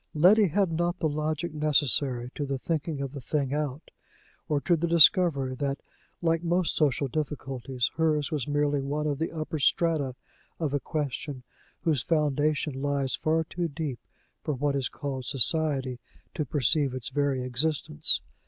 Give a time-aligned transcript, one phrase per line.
[0.15, 3.91] Letty had not the logic necessary to the thinking of the thing out;
[4.49, 5.77] or to the discovery that,
[6.23, 10.15] like most social difficulties, hers was merely one of the upper strata
[10.59, 11.43] of a question
[11.81, 13.99] whose foundation lies far too deep
[14.41, 15.99] for what is called Society
[16.33, 18.21] to perceive its very existence.